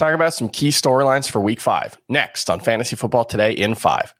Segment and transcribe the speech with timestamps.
[0.00, 1.98] Talk about some key storylines for week five.
[2.08, 4.14] Next on Fantasy Football Today in five.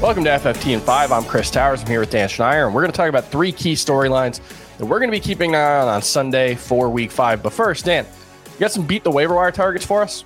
[0.00, 1.10] Welcome to FFT in five.
[1.10, 1.80] I'm Chris Towers.
[1.80, 4.40] I'm here with Dan Schneier, and we're going to talk about three key storylines
[4.78, 7.42] that we're going to be keeping an eye on on Sunday for week five.
[7.42, 8.06] But first, Dan,
[8.52, 10.24] you got some beat the waiver wire targets for us?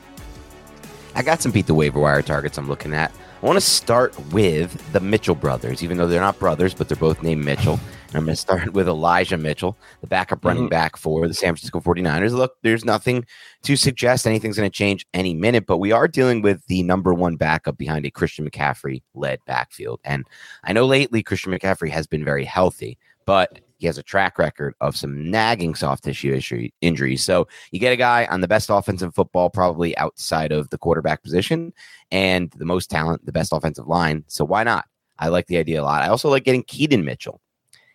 [1.14, 3.10] I got some beat the waiver wire targets I'm looking at.
[3.42, 6.96] I want to start with the Mitchell brothers, even though they're not brothers, but they're
[6.98, 7.80] both named Mitchell.
[8.08, 10.70] And I'm going to start with Elijah Mitchell, the backup running Mhm.
[10.70, 12.32] back for the San Francisco 49ers.
[12.32, 13.26] Look, there's nothing
[13.64, 17.12] to suggest anything's going to change any minute, but we are dealing with the number
[17.12, 20.00] one backup behind a Christian McCaffrey led backfield.
[20.04, 20.24] And
[20.64, 22.96] I know lately Christian McCaffrey has been very healthy,
[23.26, 27.22] but he has a track record of some nagging soft tissue issue injuries.
[27.22, 30.78] So you get a guy on the best offense in football, probably outside of the
[30.78, 31.74] quarterback position,
[32.10, 34.24] and the most talent, the best offensive line.
[34.28, 34.86] So why not?
[35.18, 36.02] I like the idea a lot.
[36.02, 37.40] I also like getting Keaton Mitchell.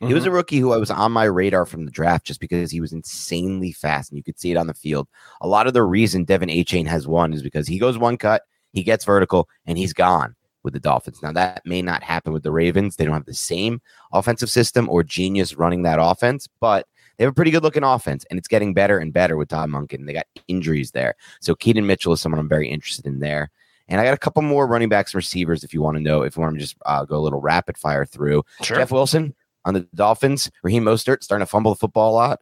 [0.07, 2.71] He was a rookie who I was on my radar from the draft just because
[2.71, 5.07] he was insanely fast and you could see it on the field.
[5.41, 8.43] A lot of the reason De'Von Achane has won is because he goes one cut,
[8.73, 11.21] he gets vertical, and he's gone with the Dolphins.
[11.21, 12.95] Now, that may not happen with the Ravens.
[12.95, 13.81] They don't have the same
[14.13, 16.87] offensive system or genius running that offense, but
[17.17, 19.69] they have a pretty good looking offense and it's getting better and better with Todd
[19.69, 20.05] Monken.
[20.05, 21.15] They got injuries there.
[21.39, 23.51] So Keaton Mitchell is someone I'm very interested in there.
[23.87, 26.21] And I got a couple more running backs and receivers if you want to know,
[26.21, 28.43] if you want to just uh, go a little rapid fire through.
[28.61, 28.77] Sure.
[28.77, 29.35] Jeff Wilson
[29.65, 32.39] on the Dolphins, Raheem Mostert starting to fumble the football a lot.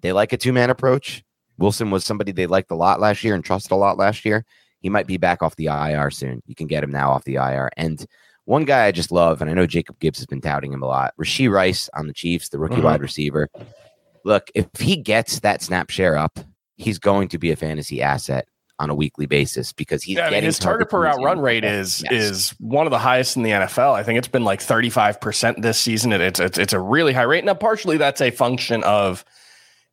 [0.00, 1.22] They like a two man approach.
[1.58, 4.44] Wilson was somebody they liked a lot last year and trusted a lot last year.
[4.80, 6.42] He might be back off the IR soon.
[6.46, 7.70] You can get him now off the IR.
[7.76, 8.06] And
[8.46, 10.86] one guy I just love, and I know Jacob Gibbs has been touting him a
[10.86, 12.84] lot, Rashee Rice on the Chiefs, the rookie Mhm.
[12.84, 13.50] wide receiver.
[14.24, 16.38] Look, if he gets that snap share up,
[16.76, 18.48] he's going to be a fantasy asset
[18.80, 21.64] on a weekly basis because he's yeah, I mean, his target per route run rate
[21.64, 22.12] is Yes.
[22.24, 23.92] is one of the highest in the NFL.
[23.94, 26.12] I think it's been like 35% this season.
[26.12, 27.44] It- It's, it's it's a really high rate.
[27.44, 29.24] Now, partially that's a function of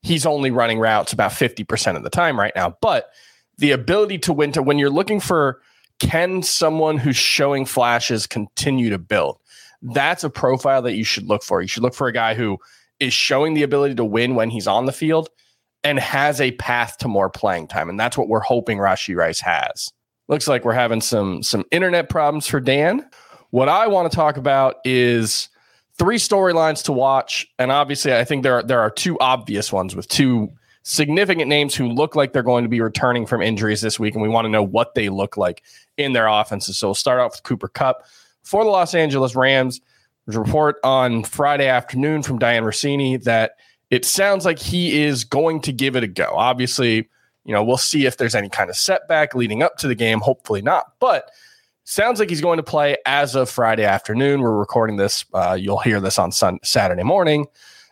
[0.01, 2.75] he's only running routes about 50% of the time right now.
[2.81, 3.09] But
[3.57, 5.61] the ability to win to when you're looking for
[5.99, 9.37] can someone who's showing flashes continue to build?
[9.81, 11.61] That's a profile that you should look for.
[11.61, 12.57] You should look for a guy who
[12.99, 15.29] is showing the ability to win when he's on the field
[15.87, 17.89] and has a path to more playing time.
[17.89, 19.89] And that's what we're hoping Rashee Rice has.
[20.27, 23.09] Looks like we're having some some internet problems for Dan.
[23.51, 25.47] What I want to talk about is
[25.97, 29.95] three storylines to watch, and obviously, I think there are there are two obvious ones
[29.95, 30.51] with two
[30.83, 34.21] significant names who look like they're going to be returning from injuries this week, and
[34.21, 35.63] we want to know what they look like
[35.95, 36.77] in their offenses.
[36.77, 38.03] So we'll start off with Cooper Kupp
[38.43, 39.79] for the Los Angeles Rams.
[40.25, 43.51] There's a report on Friday afternoon from Dianna Russini that
[43.89, 46.33] it sounds like he is going to give it a go.
[46.33, 47.07] Obviously,
[47.45, 50.19] you know, we'll see if there's any kind of setback leading up to the game.
[50.19, 51.31] Hopefully not, but
[51.85, 54.41] sounds like he's going to play as of Friday afternoon.
[54.41, 55.23] We're recording this.
[55.33, 57.45] Uh, you'll hear this on sun- Saturday morning.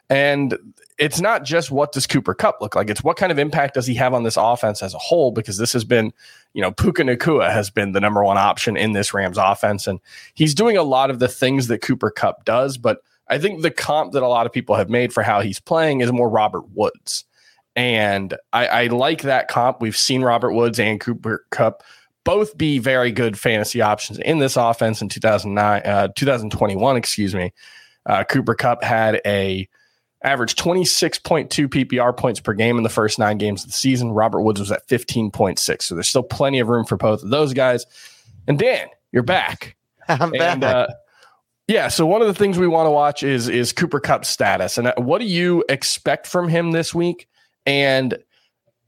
[0.10, 0.58] And
[1.00, 3.88] it's not just what does Cooper Kupp look like, it's what kind of impact does
[3.88, 6.14] he have on this offense as a whole, because this has been,
[6.54, 9.88] you know, Puka Nacua has been the number one option in this Rams offense.
[9.88, 10.00] And
[10.34, 12.78] he's doing a lot of the things that Cooper Kupp does.
[12.78, 15.60] But I think the comp that a lot of people have made for how he's
[15.60, 17.26] playing is more Robert Woods.
[17.76, 19.82] And I, I like that comp.
[19.82, 21.84] We've seen Robert Woods and Cooper Kupp
[22.24, 27.54] both be very good fantasy options in this offense in 2009, uh, 2021, excuse me.
[28.06, 29.68] Uh, Cooper Kupp had a
[30.24, 34.12] average 26.2 PPR points per game in the first nine games of the season.
[34.12, 35.82] Robert Woods was at 15.6.
[35.84, 37.86] So there's still plenty of room for both of those guys.
[38.48, 39.76] And Dan, you're back.
[40.08, 40.64] I'm And back.
[40.64, 40.88] uh,
[41.68, 44.78] yeah, so one of the things we want to watch is is Cooper Kupp's status,
[44.78, 47.28] and uh, what do you expect from him this week?
[47.66, 48.18] And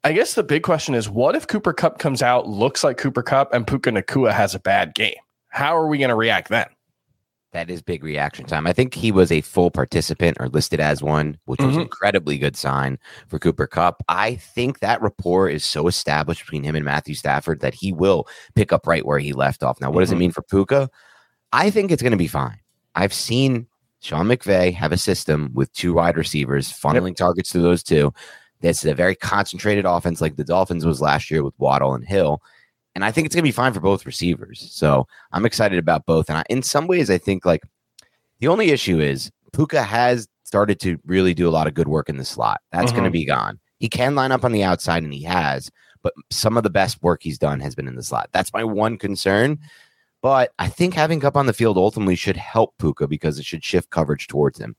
[0.03, 3.23] I guess the big question is, what if Cooper Kupp comes out, looks like Cooper
[3.23, 5.15] Kupp, and Puka Nacua has a bad game?
[5.49, 6.67] How are we going to react then?
[7.53, 8.67] That is big reaction time.
[8.67, 11.77] I think he was a full participant or listed as one, which was Mhm.
[11.77, 14.03] an incredibly good sign for Cooper Kupp.
[14.07, 18.27] I think that rapport is so established between him and Matthew Stafford that he will
[18.53, 19.81] pick up right where he left off.
[19.81, 20.19] Now, what does it Mhm.
[20.19, 20.89] mean for Puka?
[21.51, 22.59] I think it's going to be fine.
[22.97, 23.67] I've seen
[24.01, 28.11] Sean McVay have a system with two wide receivers, funneling targets to those two.
[28.61, 32.41] That's a very concentrated offense like the Dolphins was last year with Waddle and Hill.
[32.95, 34.67] And I think it's going to be fine for both receivers.
[34.71, 36.27] So I'm excited about both.
[36.27, 37.61] And I, in some ways, I think like
[38.39, 42.09] the only issue is Puka has started to really do a lot of good work
[42.09, 42.61] in the slot.
[42.71, 43.13] That's going to mm-hmm.
[43.13, 43.59] be gone.
[43.77, 45.69] He can line up on the outside, and he has,
[46.01, 48.29] but some of the best work he's done has been in the slot.
[48.31, 49.59] That's my one concern.
[50.21, 53.63] But I think having Kupp on the field ultimately should help Puka because it should
[53.63, 54.75] shift coverage towards him.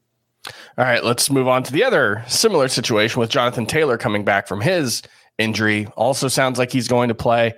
[0.76, 4.46] All right, let's move on to the other similar situation with Jonathan Taylor coming back
[4.46, 5.02] from his
[5.37, 5.87] injury.
[5.96, 7.55] Also sounds like he's going to play.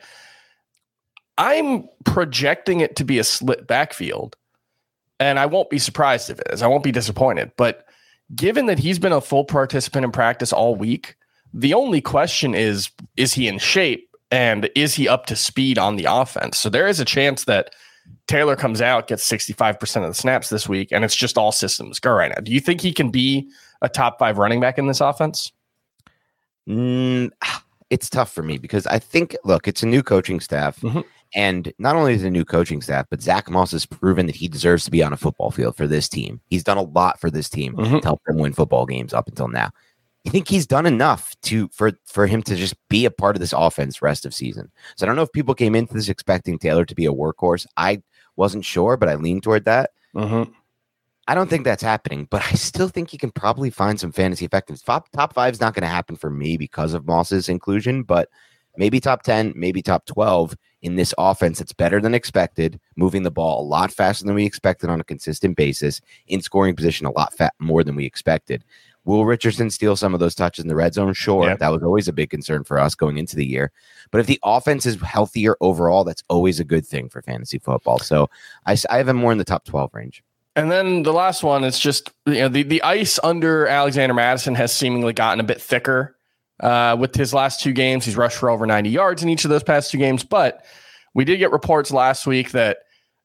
[1.38, 4.36] I'm projecting it to be a split backfield,
[5.18, 6.62] and I won't be surprised if it is.
[6.62, 7.52] I won't be disappointed.
[7.56, 7.86] But
[8.34, 11.16] given that he's been a full participant in practice all week,
[11.54, 15.96] the only question is is he in shape and is he up to speed on
[15.96, 16.58] the offense?
[16.58, 17.74] So there is a chance that
[18.26, 21.98] Taylor comes out, gets 65% of the snaps this week, and it's just all systems
[22.00, 22.40] go right now.
[22.42, 23.48] Do you think he can be
[23.82, 25.52] a top five running back in this offense?
[26.68, 27.30] Mm,
[27.90, 30.80] it's tough for me because I think, look, it's a new coaching staff.
[30.80, 31.04] Mhm.
[31.34, 34.34] And not only is it a new coaching staff, but Zack Moss has proven that
[34.34, 36.40] he deserves to be on a football field for this team.
[36.46, 38.00] He's done a lot for this team Mhm.
[38.00, 39.70] to help them win football games up until now.
[40.26, 43.40] I think he's done enough to for for him to just be a part of
[43.40, 44.70] this offense rest of season.
[44.96, 47.66] So I don't know if people came into this expecting Taylor to be a workhorse.
[47.76, 48.02] I
[48.36, 49.90] wasn't sure, but I leaned toward that.
[50.14, 50.52] Mm-hmm.
[51.28, 54.44] I don't think that's happening, but I still think he can probably find some fantasy
[54.44, 54.82] effectiveness.
[54.82, 58.28] Top top five is not going to happen for me because of Moss's inclusion, but
[58.76, 63.30] maybe top ten, maybe top twelve in this offense that's better than expected, moving the
[63.30, 67.12] ball a lot faster than we expected on a consistent basis, in scoring position a
[67.12, 68.64] lot fat more than we expected.
[69.10, 71.12] Will Richardson steal some of those touches in the red zone?
[71.14, 71.56] Sure, Yeah.
[71.56, 73.72] that was always a big concern for us going into the year.
[74.12, 77.98] But if the offense is healthier overall, that's always a good thing for fantasy football.
[77.98, 78.30] So
[78.66, 80.22] I have him more in the top twelve range.
[80.54, 84.54] And then the last one is just you know the the ice under Alexander Mattison
[84.54, 86.16] has seemingly gotten a bit thicker.
[86.60, 89.50] Uh, with his last two games, he's rushed for over 90 yards in each of
[89.50, 90.22] those past two games.
[90.22, 90.64] But
[91.14, 92.78] we did get reports last week that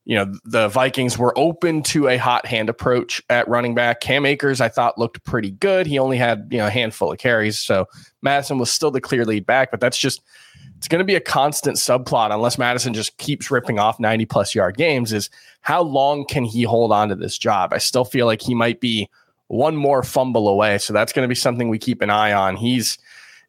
[0.05, 4.01] you know the Vikings were open to a hot hand approach at running back.
[4.01, 5.87] Cam Akers, I thought, looked pretty good.
[5.87, 7.87] He only had you know a handful of carries, so
[8.21, 9.71] Mattison was still the clear lead back.
[9.71, 10.21] But that's just
[10.77, 14.53] it's going to be a constant subplot unless Mattison just keeps ripping off 90 plus
[14.53, 15.11] yard games.
[15.11, 15.29] Is
[15.61, 17.73] how long can he hold on to this job?
[17.73, 19.09] I still feel like he might be
[19.47, 20.77] one more fumble away.
[20.77, 22.55] So that's going to be something we keep an eye on.
[22.55, 22.97] He's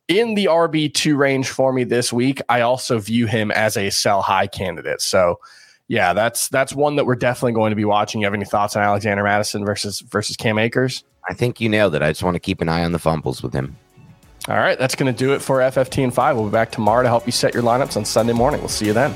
[0.09, 2.41] in the RB2 range for me this week.
[2.49, 5.01] I also view him as a sell high candidate.
[5.01, 5.41] So
[5.89, 8.21] yeah, that's that's one that we're definitely going to be watching.
[8.21, 11.05] You have any thoughts on Alexander Mattison versus versus Cam Akers?
[11.29, 12.03] I think you nailed it.
[12.03, 13.77] I just want to keep an eye on the fumbles with him.
[14.49, 16.37] All right, that's going to do it for FFT and 5.
[16.37, 18.61] We'll be back tomorrow to help you set your lineups on Sunday morning.
[18.61, 19.13] We'll see you then.